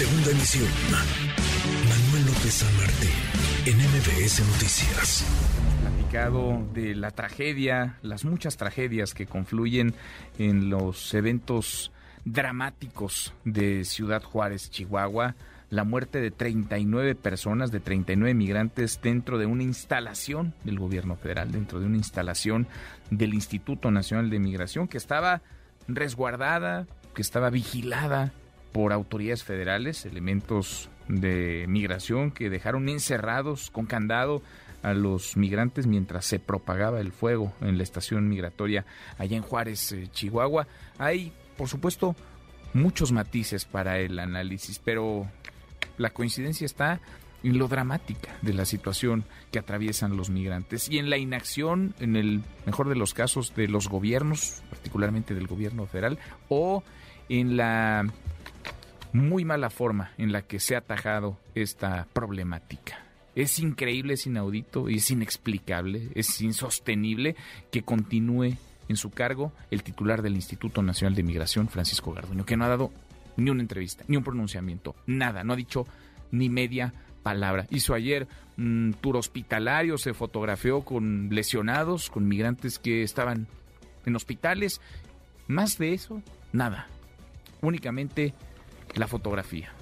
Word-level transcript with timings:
Segunda 0.00 0.30
emisión. 0.30 0.64
Manuel 1.86 2.24
López 2.24 2.54
San 2.54 2.74
Martín, 2.78 3.10
en 3.66 3.76
MBS 3.76 4.40
Noticias. 4.46 5.26
Platicado 5.82 6.66
de 6.72 6.94
la 6.94 7.10
tragedia, 7.10 7.98
las 8.00 8.24
muchas 8.24 8.56
tragedias 8.56 9.12
que 9.12 9.26
confluyen 9.26 9.92
en 10.38 10.70
los 10.70 11.12
eventos 11.12 11.92
dramáticos 12.24 13.34
de 13.44 13.84
Ciudad 13.84 14.22
Juárez, 14.22 14.70
Chihuahua 14.70 15.34
la 15.68 15.84
muerte 15.84 16.22
de 16.22 16.30
39 16.30 17.14
personas, 17.14 17.70
de 17.70 17.80
39 17.80 18.32
migrantes 18.32 19.00
dentro 19.02 19.36
de 19.36 19.44
una 19.44 19.64
instalación 19.64 20.54
del 20.64 20.78
gobierno 20.78 21.16
federal, 21.16 21.52
dentro 21.52 21.78
de 21.78 21.84
una 21.84 21.98
instalación 21.98 22.68
del 23.10 23.34
Instituto 23.34 23.90
Nacional 23.90 24.30
de 24.30 24.38
Migración 24.38 24.88
que 24.88 24.96
estaba 24.96 25.42
resguardada, 25.88 26.86
que 27.14 27.20
estaba 27.20 27.50
vigilada 27.50 28.32
por 28.72 28.92
autoridades 28.92 29.44
federales, 29.44 30.06
elementos 30.06 30.88
de 31.08 31.66
migración 31.68 32.30
que 32.30 32.50
dejaron 32.50 32.88
encerrados 32.88 33.70
con 33.70 33.86
candado 33.86 34.42
a 34.82 34.94
los 34.94 35.36
migrantes 35.36 35.86
mientras 35.86 36.24
se 36.24 36.38
propagaba 36.38 37.00
el 37.00 37.12
fuego 37.12 37.52
en 37.60 37.76
la 37.76 37.82
estación 37.82 38.28
migratoria 38.28 38.86
allá 39.18 39.36
en 39.36 39.42
Juárez, 39.42 39.92
eh, 39.92 40.08
Chihuahua. 40.12 40.66
Hay, 40.98 41.32
por 41.56 41.68
supuesto, 41.68 42.16
muchos 42.72 43.12
matices 43.12 43.64
para 43.64 43.98
el 43.98 44.18
análisis, 44.18 44.80
pero 44.82 45.26
la 45.98 46.10
coincidencia 46.10 46.64
está 46.64 47.00
en 47.42 47.58
lo 47.58 47.68
dramática 47.68 48.36
de 48.42 48.52
la 48.52 48.64
situación 48.64 49.24
que 49.50 49.58
atraviesan 49.58 50.16
los 50.16 50.30
migrantes 50.30 50.88
y 50.88 50.98
en 50.98 51.10
la 51.10 51.16
inacción, 51.16 51.94
en 51.98 52.16
el 52.16 52.42
mejor 52.66 52.88
de 52.88 52.96
los 52.96 53.14
casos, 53.14 53.54
de 53.54 53.68
los 53.68 53.88
gobiernos, 53.88 54.62
particularmente 54.68 55.34
del 55.34 55.46
gobierno 55.46 55.86
federal, 55.86 56.18
o 56.48 56.82
en 57.30 57.56
la 57.56 58.04
muy 59.12 59.44
mala 59.44 59.70
forma 59.70 60.10
en 60.18 60.32
la 60.32 60.42
que 60.42 60.58
se 60.60 60.74
ha 60.74 60.78
atajado 60.78 61.38
esta 61.54 62.06
problemática. 62.12 63.06
Es 63.34 63.60
increíble, 63.60 64.14
es 64.14 64.26
inaudito, 64.26 64.88
es 64.88 65.10
inexplicable, 65.10 66.10
es 66.14 66.40
insostenible 66.40 67.36
que 67.70 67.82
continúe 67.82 68.56
en 68.88 68.96
su 68.96 69.10
cargo 69.10 69.52
el 69.70 69.84
titular 69.84 70.20
del 70.20 70.34
Instituto 70.34 70.82
Nacional 70.82 71.14
de 71.14 71.22
Migración, 71.22 71.68
Francisco 71.68 72.12
Garduño, 72.12 72.44
que 72.44 72.56
no 72.56 72.64
ha 72.64 72.68
dado 72.68 72.90
ni 73.36 73.48
una 73.48 73.62
entrevista, 73.62 74.04
ni 74.08 74.16
un 74.16 74.24
pronunciamiento, 74.24 74.96
nada, 75.06 75.44
no 75.44 75.52
ha 75.52 75.56
dicho 75.56 75.86
ni 76.32 76.48
media 76.48 76.92
palabra. 77.22 77.66
Hizo 77.70 77.94
ayer 77.94 78.26
un 78.58 78.96
tour 79.00 79.16
hospitalario, 79.16 79.98
se 79.98 80.14
fotografió 80.14 80.82
con 80.82 81.28
lesionados, 81.30 82.10
con 82.10 82.26
migrantes 82.26 82.80
que 82.80 83.02
estaban 83.02 83.46
en 84.04 84.16
hospitales. 84.16 84.80
Más 85.46 85.78
de 85.78 85.94
eso, 85.94 86.22
nada. 86.52 86.88
Únicamente 87.62 88.34
la 88.94 89.06
fotografía. 89.06 89.72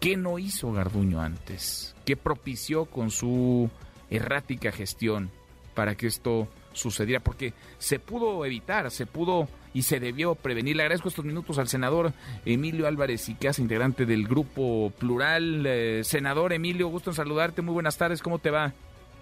¿Qué 0.00 0.16
no 0.16 0.38
hizo 0.38 0.72
Garduño 0.72 1.20
antes? 1.20 1.94
¿Qué 2.04 2.16
propició 2.16 2.86
con 2.86 3.10
su 3.10 3.70
errática 4.10 4.72
gestión 4.72 5.30
para 5.74 5.94
que 5.94 6.08
esto 6.08 6.48
sucediera? 6.72 7.20
Porque 7.20 7.54
se 7.78 8.00
pudo 8.00 8.44
evitar, 8.44 8.90
se 8.90 9.06
pudo 9.06 9.48
y 9.74 9.82
se 9.82 10.00
debió 10.00 10.34
prevenir. 10.34 10.76
Le 10.76 10.82
agradezco 10.82 11.08
estos 11.08 11.24
minutos 11.24 11.58
al 11.58 11.68
senador 11.68 12.12
Emilio 12.44 12.88
Álvarez 12.88 13.28
y 13.28 13.34
Casa, 13.34 13.62
integrante 13.62 14.04
del 14.04 14.26
Grupo 14.26 14.92
Plural. 14.98 15.64
Eh, 15.66 16.02
senador 16.02 16.52
Emilio, 16.52 16.88
gusto 16.88 17.10
en 17.10 17.16
saludarte. 17.16 17.62
Muy 17.62 17.74
buenas 17.74 17.96
tardes, 17.96 18.22
¿cómo 18.22 18.40
te 18.40 18.50
va? 18.50 18.72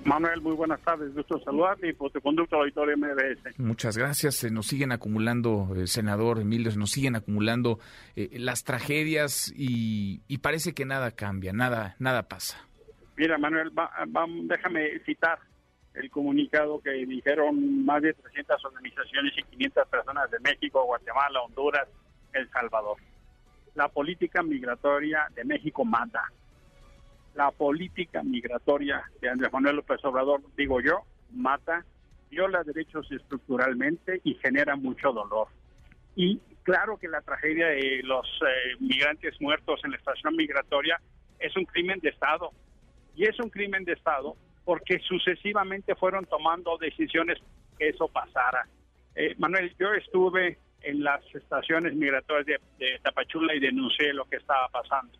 Manuel, 0.04 0.40
muy 0.40 0.54
buenas 0.54 0.80
tardes, 0.80 1.14
gusto 1.14 1.38
saludarte 1.40 1.88
y 1.88 1.92
por 1.92 2.10
tu 2.10 2.20
conducto 2.20 2.56
al 2.56 2.62
auditorio 2.62 2.96
MBS. 2.96 3.58
Muchas 3.58 3.96
gracias, 3.96 4.36
se 4.36 4.50
nos 4.50 4.66
siguen 4.66 4.92
acumulando, 4.92 5.68
eh, 5.76 5.86
senador 5.86 6.40
Emilio, 6.40 6.70
se 6.70 6.78
nos 6.78 6.90
siguen 6.90 7.16
acumulando 7.16 7.78
eh, 8.16 8.30
las 8.38 8.64
tragedias 8.64 9.52
y, 9.54 10.20
parece 10.38 10.72
que 10.72 10.86
nada 10.86 11.10
cambia, 11.10 11.52
nada, 11.52 11.96
nada 11.98 12.22
pasa. 12.24 12.66
Mira, 13.16 13.36
Manuel, 13.36 13.70
déjame 14.44 14.98
citar 15.04 15.38
el 15.94 16.10
comunicado 16.10 16.80
que 16.80 16.90
dijeron 16.90 17.84
más 17.84 18.00
de 18.02 18.14
300 18.14 18.64
organizaciones 18.64 19.32
y 19.36 19.42
500 19.42 19.88
personas 19.88 20.30
de 20.30 20.38
México, 20.40 20.84
Guatemala, 20.84 21.42
Honduras, 21.42 21.86
El 22.32 22.48
Salvador. 22.50 22.96
La 23.74 23.88
política 23.88 24.42
migratoria 24.42 25.28
de 25.34 25.44
México 25.44 25.84
mata. 25.84 26.22
La 27.34 27.50
política 27.50 28.22
migratoria 28.22 29.02
de 29.20 29.28
Andrés 29.28 29.52
Manuel 29.52 29.76
López 29.76 30.04
Obrador, 30.04 30.42
digo 30.56 30.80
yo, 30.80 31.02
mata, 31.32 31.84
viola 32.30 32.62
derechos 32.64 33.10
estructuralmente 33.10 34.20
y 34.24 34.34
genera 34.34 34.76
mucho 34.76 35.12
dolor. 35.12 35.48
Y 36.16 36.38
claro 36.62 36.98
que 36.98 37.08
la 37.08 37.20
tragedia 37.20 37.68
de 37.68 38.02
los 38.04 38.26
eh, 38.42 38.76
migrantes 38.80 39.40
muertos 39.40 39.80
en 39.84 39.92
la 39.92 39.96
estación 39.96 40.36
migratoria 40.36 41.00
es 41.38 41.56
un 41.56 41.64
crimen 41.64 42.00
de 42.00 42.10
Estado. 42.10 42.50
Y 43.16 43.24
es 43.24 43.38
un 43.40 43.50
crimen 43.50 43.84
de 43.84 43.92
Estado 43.92 44.36
porque 44.64 44.98
sucesivamente 45.00 45.94
fueron 45.94 46.26
tomando 46.26 46.76
decisiones 46.78 47.38
que 47.78 47.88
eso 47.88 48.08
pasara. 48.08 48.68
Eh, 49.14 49.34
Manuel, 49.38 49.74
yo 49.78 49.92
estuve 49.94 50.58
en 50.82 51.02
las 51.02 51.22
estaciones 51.34 51.94
migratorias 51.94 52.60
de, 52.78 52.98
Tapachula 53.02 53.54
y 53.54 53.60
denuncié 53.60 54.12
lo 54.12 54.24
que 54.26 54.36
estaba 54.36 54.68
pasando. 54.68 55.18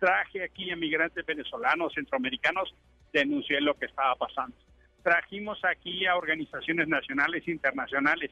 Traje 0.00 0.42
aquí 0.42 0.70
a 0.70 0.76
migrantes 0.76 1.24
venezolanos, 1.26 1.92
centroamericanos, 1.94 2.74
denuncié 3.12 3.60
lo 3.60 3.74
que 3.74 3.84
estaba 3.84 4.16
pasando. 4.16 4.56
Trajimos 5.02 5.62
aquí 5.62 6.06
a 6.06 6.16
organizaciones 6.16 6.88
nacionales 6.88 7.46
e 7.46 7.50
internacionales. 7.50 8.30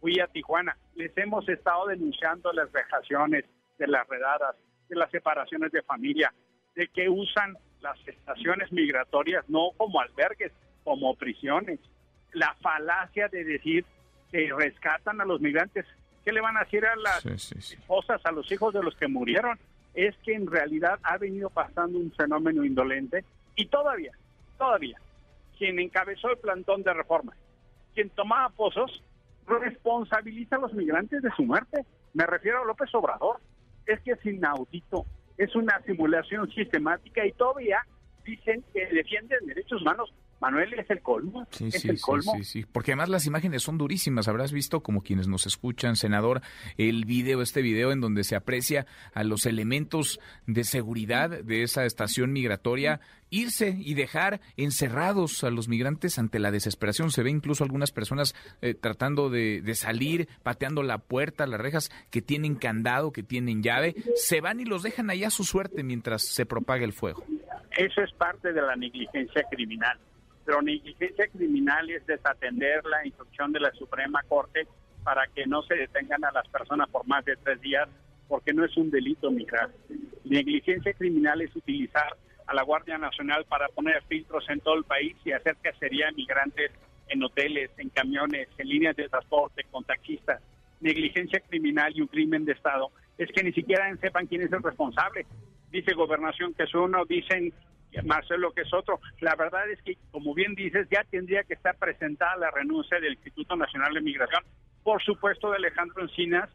Fui 0.00 0.20
a 0.20 0.28
Tijuana. 0.28 0.76
Les 0.94 1.16
hemos 1.18 1.48
estado 1.48 1.88
denunciando 1.88 2.52
las 2.52 2.70
vejaciones 2.70 3.44
de 3.76 3.88
las 3.88 4.06
redadas, 4.08 4.54
de 4.88 4.96
las 4.96 5.10
separaciones 5.10 5.72
de 5.72 5.82
familia, 5.82 6.32
de 6.76 6.86
que 6.86 7.08
usan 7.08 7.56
las 7.80 7.98
estaciones 8.06 8.70
migratorias 8.70 9.44
no 9.48 9.70
como 9.76 10.00
albergues, 10.00 10.52
como 10.84 11.16
prisiones. 11.16 11.80
La 12.32 12.54
falacia 12.60 13.26
de 13.26 13.42
decir 13.42 13.84
que 14.30 14.48
rescatan 14.56 15.20
a 15.20 15.24
los 15.24 15.40
migrantes, 15.40 15.86
¿qué 16.24 16.30
le 16.30 16.40
van 16.40 16.56
a 16.56 16.60
decir 16.60 16.86
a 16.86 16.94
las 16.94 17.26
esposas, 17.26 18.24
a 18.24 18.30
los 18.30 18.50
hijos 18.52 18.72
de 18.72 18.82
los 18.82 18.94
que 18.94 19.08
murieron? 19.08 19.58
Es 19.94 20.16
que 20.18 20.34
en 20.34 20.46
realidad 20.46 20.98
ha 21.02 21.18
venido 21.18 21.50
pasando 21.50 21.98
un 21.98 22.12
fenómeno 22.12 22.64
indolente 22.64 23.24
y 23.56 23.66
todavía, 23.66 24.12
todavía, 24.58 24.98
quien 25.58 25.78
encabezó 25.78 26.30
el 26.30 26.38
plantón 26.38 26.82
de 26.82 26.94
reforma, 26.94 27.34
quien 27.94 28.10
tomaba 28.10 28.48
pozos, 28.50 29.02
responsabiliza 29.46 30.56
a 30.56 30.60
los 30.60 30.72
migrantes 30.72 31.22
de 31.22 31.30
su 31.32 31.42
muerte. 31.42 31.84
Me 32.14 32.24
refiero 32.26 32.62
a 32.62 32.64
López 32.64 32.94
Obrador. 32.94 33.40
Es 33.86 34.00
que 34.00 34.12
es 34.12 34.24
inaudito 34.24 35.04
es 35.40 35.56
una 35.56 35.80
simulación 35.86 36.50
sistemática 36.50 37.24
y 37.24 37.32
todavía 37.32 37.78
dicen 38.24 38.62
que 38.74 38.86
defienden 38.88 39.46
derechos 39.46 39.80
humanos. 39.80 40.12
Manuel 40.40 40.72
es 40.74 40.88
el 40.90 41.00
colmo. 41.00 41.46
Sí, 41.50 41.66
es 41.66 41.82
sí, 41.82 41.88
el 41.88 42.00
colmo. 42.00 42.32
sí, 42.36 42.44
sí, 42.44 42.66
porque 42.70 42.92
además 42.92 43.10
las 43.10 43.26
imágenes 43.26 43.62
son 43.62 43.78
durísimas. 43.78 44.26
Habrás 44.28 44.52
visto, 44.52 44.82
como 44.82 45.02
quienes 45.02 45.28
nos 45.28 45.46
escuchan, 45.46 45.96
senador, 45.96 46.40
el 46.78 47.04
video, 47.04 47.42
este 47.42 47.62
video 47.62 47.92
en 47.92 48.00
donde 48.00 48.24
se 48.24 48.36
aprecia 48.36 48.86
a 49.12 49.22
los 49.22 49.46
elementos 49.46 50.18
de 50.46 50.64
seguridad 50.64 51.30
de 51.30 51.62
esa 51.62 51.84
estación 51.84 52.32
migratoria 52.32 53.00
irse 53.30 53.76
y 53.78 53.94
dejar 53.94 54.40
encerrados 54.56 55.44
a 55.44 55.50
los 55.50 55.68
migrantes 55.68 56.18
ante 56.18 56.38
la 56.38 56.50
desesperación. 56.50 57.10
Se 57.10 57.22
ve 57.22 57.30
incluso 57.30 57.64
algunas 57.64 57.92
personas 57.92 58.34
eh, 58.60 58.74
tratando 58.74 59.30
de, 59.30 59.62
salir, 59.74 60.28
pateando 60.42 60.82
la 60.82 60.98
puerta, 60.98 61.46
las 61.46 61.60
rejas 61.60 61.90
que 62.10 62.22
tienen 62.22 62.56
candado, 62.56 63.12
que 63.12 63.22
tienen 63.22 63.62
llave. 63.62 63.94
Se 64.16 64.40
van 64.40 64.60
y 64.60 64.64
los 64.64 64.82
dejan 64.82 65.10
allá 65.10 65.28
a 65.28 65.30
su 65.30 65.44
suerte 65.44 65.82
mientras 65.82 66.22
se 66.22 66.44
propaga 66.44 66.84
el 66.84 66.92
fuego. 66.92 67.24
Eso 67.76 68.02
es 68.02 68.12
parte 68.14 68.52
de 68.52 68.60
la 68.60 68.74
negligencia 68.76 69.44
criminal. 69.50 69.98
Pero 70.44 70.62
negligencia 70.62 71.28
criminal 71.28 71.90
es 71.90 72.06
desatender 72.06 72.84
la 72.86 73.06
instrucción 73.06 73.52
de 73.52 73.60
la 73.60 73.72
Suprema 73.72 74.22
Corte 74.28 74.66
para 75.04 75.26
que 75.28 75.46
no 75.46 75.62
se 75.62 75.74
detengan 75.74 76.24
a 76.24 76.32
las 76.32 76.46
personas 76.48 76.88
por 76.88 77.06
más 77.06 77.24
de 77.24 77.36
tres 77.36 77.60
días, 77.60 77.88
porque 78.28 78.52
no 78.52 78.64
es 78.64 78.76
un 78.76 78.90
delito 78.90 79.30
migrar. 79.30 79.70
Negligencia 80.24 80.92
criminal 80.94 81.40
es 81.40 81.54
utilizar 81.56 82.16
a 82.46 82.54
la 82.54 82.62
Guardia 82.62 82.98
Nacional 82.98 83.44
para 83.48 83.68
poner 83.68 84.02
filtros 84.08 84.44
en 84.48 84.60
todo 84.60 84.74
el 84.74 84.84
país 84.84 85.16
y 85.24 85.32
hacer 85.32 85.56
cacería 85.62 86.10
migrantes 86.12 86.72
en 87.08 87.22
hoteles, 87.22 87.70
en 87.78 87.90
camiones, 87.90 88.48
en 88.58 88.68
líneas 88.68 88.96
de 88.96 89.08
transporte, 89.08 89.64
con 89.70 89.84
taxistas. 89.84 90.40
Negligencia 90.80 91.40
criminal 91.40 91.92
y 91.94 92.00
un 92.00 92.06
crimen 92.06 92.44
de 92.44 92.52
Estado 92.52 92.90
es 93.18 93.30
que 93.32 93.42
ni 93.42 93.52
siquiera 93.52 93.94
sepan 93.96 94.26
quién 94.26 94.42
es 94.42 94.52
el 94.52 94.62
responsable. 94.62 95.26
Dice 95.70 95.92
Gobernación 95.94 96.54
que 96.54 96.64
es 96.64 96.74
uno, 96.74 97.04
dicen 97.04 97.52
Marcelo 98.04 98.52
que 98.52 98.62
es 98.62 98.72
otro. 98.72 99.00
La 99.20 99.34
verdad 99.34 99.68
es 99.70 99.80
que, 99.82 99.96
como 100.10 100.34
bien 100.34 100.54
dices, 100.54 100.86
ya 100.90 101.04
tendría 101.04 101.44
que 101.44 101.54
estar 101.54 101.76
presentada 101.76 102.36
la 102.36 102.50
renuncia 102.50 103.00
del 103.00 103.14
Instituto 103.14 103.56
Nacional 103.56 103.94
de 103.94 104.00
Migración, 104.00 104.44
por 104.82 105.02
supuesto 105.02 105.50
de 105.50 105.56
Alejandro 105.56 106.02
Encinas 106.02 106.48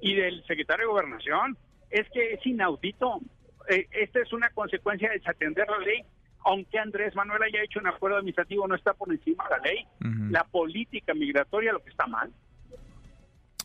y 0.00 0.14
del 0.14 0.44
secretario 0.46 0.86
de 0.86 0.92
Gobernación. 0.92 1.56
Es 1.90 2.08
que 2.10 2.34
es 2.34 2.46
inaudito. 2.46 3.20
Eh, 3.68 3.86
esta 3.92 4.20
es 4.20 4.32
una 4.32 4.50
consecuencia 4.50 5.08
de 5.08 5.18
desatender 5.18 5.68
la 5.68 5.78
ley. 5.78 6.02
Aunque 6.44 6.78
Andrés 6.78 7.14
Manuel 7.14 7.42
haya 7.42 7.62
hecho 7.62 7.80
un 7.80 7.88
acuerdo 7.88 8.16
administrativo, 8.16 8.66
no 8.66 8.74
está 8.74 8.94
por 8.94 9.12
encima 9.12 9.44
de 9.44 9.50
la 9.50 9.62
ley. 9.62 9.86
La 10.30 10.44
política 10.44 11.12
migratoria 11.12 11.72
lo 11.72 11.82
que 11.82 11.90
está 11.90 12.06
mal. 12.06 12.32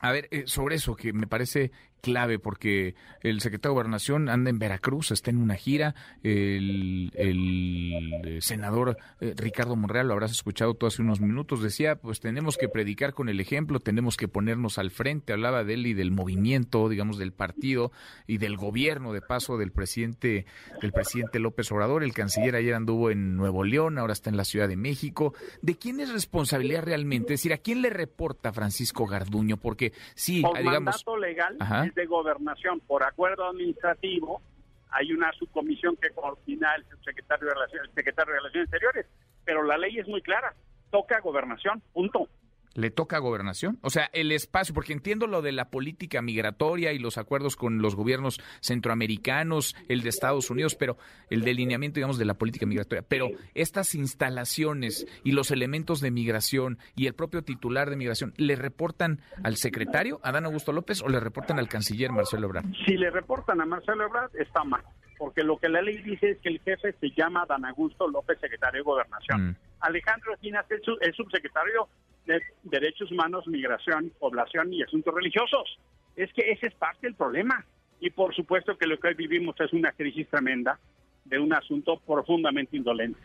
A 0.02 0.12
ver, 0.12 0.28
eh, 0.32 0.44
sobre 0.48 0.76
eso 0.76 0.96
que 0.96 1.14
me 1.14 1.28
parece 1.28 1.72
clave 2.04 2.38
porque 2.38 2.96
el 3.22 3.40
secretario 3.40 3.72
de 3.72 3.76
Gobernación 3.76 4.28
anda 4.28 4.50
en 4.50 4.60
Veracruz, 4.60 5.12
está 5.12 5.32
en 5.32 5.38
una 5.38 5.56
gira, 5.56 5.96
el, 6.22 7.12
el 7.16 8.42
senador 8.42 8.98
eh, 9.22 9.34
Ricardo 9.38 9.78
Monreal, 9.78 10.08
lo 10.08 10.14
habrás 10.14 10.32
escuchado 10.32 10.74
tú 10.74 10.86
hace 10.86 11.02
unos 11.02 11.22
minutos, 11.22 11.64
decía, 11.64 11.96
pues 11.96 12.20
tenemos 12.20 12.58
que 12.58 12.68
predicar 12.68 13.14
con 13.14 13.30
el 13.30 13.40
ejemplo, 13.40 13.80
tenemos 13.80 14.18
que 14.18 14.28
ponernos 14.28 14.78
al 14.78 14.92
frente, 14.92 15.32
hablaba 15.32 15.64
de 15.64 15.76
él 15.76 15.88
y 15.88 15.94
del 15.94 16.12
movimiento, 16.12 16.90
digamos, 16.90 17.18
del 17.18 17.32
partido 17.32 17.94
y 18.28 18.38
del 18.38 18.58
gobierno 18.58 19.14
de 19.14 19.22
paso 19.22 19.58
del 19.58 19.72
presidente, 19.72 20.46
del 20.82 20.92
presidente 20.92 21.40
López 21.40 21.72
Obrador, 21.72 22.04
el 22.04 22.14
canciller 22.14 22.56
ayer 22.56 22.74
anduvo 22.74 23.12
en 23.12 23.38
Nuevo 23.38 23.64
León, 23.64 23.98
ahora 23.98 24.12
está 24.12 24.30
en 24.30 24.36
la 24.36 24.44
Ciudad 24.44 24.68
de 24.68 24.76
México. 24.76 25.34
¿De 25.62 25.78
quién 25.78 26.02
es 26.02 26.12
responsabilidad 26.12 26.84
realmente? 26.84 27.34
Es 27.34 27.40
decir, 27.40 27.54
¿a 27.54 27.58
quién 27.60 27.82
le 27.82 27.90
reporta 27.90 28.52
Francisco 28.52 29.08
Garduño? 29.08 29.56
Porque 29.56 29.94
sí, 30.16 30.42
Por 30.42 30.58
digamos... 30.58 31.06
mandato 31.06 31.18
legal 31.18 31.58
de 31.94 32.06
gobernación. 32.06 32.80
Por 32.82 33.04
acuerdo 33.04 33.46
administrativo 33.46 34.42
hay 34.90 35.12
una 35.12 35.32
subcomisión 35.34 35.98
que 35.98 36.12
coordina 36.12 36.76
el 36.76 36.86
secretario 37.04 37.48
de 37.48 37.54
Relaciones, 37.54 37.90
el 37.90 37.96
secretario 37.96 38.34
de 38.34 38.40
Relaciones 38.40 38.70
Exteriores. 38.70 39.06
Pero 39.44 39.64
la 39.64 39.78
ley 39.78 39.98
es 39.98 40.08
muy 40.08 40.22
clara. 40.22 40.54
Toca 40.92 41.20
gobernación. 41.20 41.82
Punto 41.94 42.30
le 42.74 42.92
toca 42.92 43.18
a 43.18 43.20
gobernación? 43.20 43.78
O 43.82 43.90
sea, 43.90 44.10
el 44.14 44.32
espacio, 44.32 44.74
porque 44.74 44.94
entiendo 44.94 45.28
lo 45.28 45.42
de 45.42 45.52
la 45.52 45.70
política 45.70 46.22
migratoria 46.22 46.94
y 46.94 47.00
los 47.00 47.18
acuerdos 47.18 47.56
con 47.56 47.82
los 47.82 47.96
gobiernos 47.96 48.40
centroamericanos, 48.62 49.76
el 49.88 50.02
de 50.02 50.10
Estados 50.10 50.50
Unidos, 50.50 50.76
pero 50.76 50.98
el 51.30 51.42
delineamiento, 51.42 51.96
digamos, 51.96 52.18
de 52.18 52.26
la 52.26 52.36
política 52.36 52.66
migratoria. 52.66 53.04
Pero 53.08 53.30
estas 53.54 53.96
instalaciones 53.96 55.06
y 55.24 55.32
los 55.32 55.52
elementos 55.52 56.02
de 56.02 56.12
migración 56.12 56.78
y 56.96 57.08
el 57.08 57.14
propio 57.14 57.44
titular 57.44 57.90
de 57.90 57.96
migración, 57.96 58.34
¿le 58.38 58.56
reportan 58.56 59.22
al 59.44 59.56
secretario, 59.58 60.20
Adán 60.24 60.46
Augusto 60.46 60.72
López, 60.72 61.02
o 61.02 61.10
le 61.10 61.20
reportan 61.20 61.60
al 61.60 61.68
canciller 61.68 62.12
Marcelo 62.12 62.48
Ebrard? 62.48 62.66
Si 62.86 62.98
le 62.98 63.10
reportan 63.10 63.62
a 63.62 63.66
Marcelo 63.66 64.06
Ebrard, 64.06 64.36
está 64.36 64.64
mal, 64.64 64.84
porque 65.18 65.44
lo 65.44 65.58
que 65.58 65.70
la 65.70 65.82
ley 65.82 66.02
dice 66.02 66.32
es 66.32 66.38
que 66.40 66.50
el 66.50 66.60
jefe 66.62 66.94
se 67.00 67.12
llama 67.12 67.44
Adán 67.44 67.66
Augusto 67.66 68.08
López, 68.08 68.40
secretario 68.40 68.80
de 68.80 68.84
Gobernación. 68.84 69.50
Mm. 69.50 69.56
Alejandro 69.82 70.34
Espinas 70.34 70.66
es 70.70 71.16
subsecretario 71.16 71.90
de 72.26 72.42
Derechos 72.64 73.12
Humanos, 73.12 73.48
Migración, 73.48 74.12
Población 74.20 74.74
y 74.74 74.82
Asuntos 74.84 75.14
Religiosos. 75.14 75.78
Es 76.16 76.32
que 76.34 76.52
ese 76.52 76.68
es 76.68 76.76
parte 76.76 77.08
del 77.08 77.16
problema. 77.16 77.66
Y 78.00 78.10
por 78.10 78.36
supuesto 78.36 78.78
que 78.78 78.88
lo 78.88 78.98
que 79.00 79.10
hoy 79.10 79.14
vivimos 79.14 79.56
es 79.60 79.72
una 79.74 79.92
crisis 79.92 80.28
tremenda 80.30 80.80
de 81.26 81.40
un 81.40 81.54
asunto 81.54 82.00
profundamente 82.06 82.76
indolente. 82.76 83.20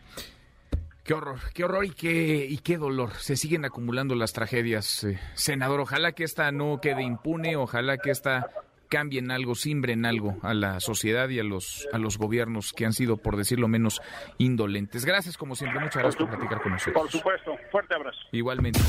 Qué 1.03 1.13
horror, 1.13 1.39
qué 1.53 1.63
horror 1.63 1.85
y 1.85 1.89
qué, 1.89 2.45
y 2.47 2.59
qué 2.59 2.77
dolor. 2.77 3.13
Se 3.13 3.35
siguen 3.35 3.65
acumulando 3.65 4.15
las 4.15 4.31
tragedias, 4.31 5.03
eh, 5.03 5.19
senador. 5.33 5.79
Ojalá 5.79 6.11
que 6.11 6.23
esta 6.23 6.51
no 6.51 6.79
quede 6.81 7.03
impune, 7.03 7.55
ojalá 7.55 7.97
que 7.97 8.11
esta 8.11 8.51
cambien 8.89 9.31
algo, 9.31 9.55
simbren 9.55 10.05
algo 10.05 10.37
a 10.41 10.53
la 10.53 10.79
sociedad 10.79 11.29
y 11.29 11.39
a 11.39 11.43
los, 11.43 11.87
a 11.93 11.97
los 11.97 12.17
gobiernos 12.17 12.73
que 12.73 12.85
han 12.85 12.93
sido, 12.93 13.17
por 13.17 13.37
decirlo 13.37 13.67
menos, 13.67 14.01
indolentes. 14.37 15.05
Gracias, 15.05 15.37
como 15.37 15.55
siempre. 15.55 15.79
Muchas 15.79 16.01
gracias 16.01 16.15
por 16.15 16.29
platicar 16.29 16.61
con 16.61 16.73
nosotros. 16.73 17.01
Por 17.01 17.11
supuesto. 17.11 17.55
Fuerte 17.71 17.95
abrazo. 17.95 18.19
Igualmente. 18.31 18.79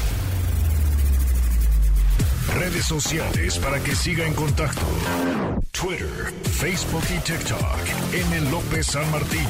Redes 2.55 2.85
sociales 2.85 3.59
para 3.59 3.79
que 3.83 3.95
siga 3.95 4.27
en 4.27 4.35
contacto: 4.35 4.81
Twitter, 5.71 6.33
Facebook 6.43 7.05
y 7.17 7.21
TikTok. 7.21 8.13
M. 8.13 8.51
López 8.51 8.87
San 8.87 9.09
Martín. 9.13 9.47